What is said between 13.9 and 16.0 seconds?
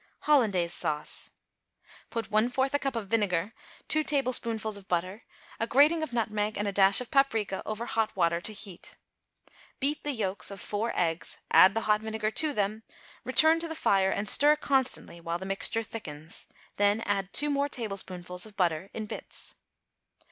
and stir constantly while the mixture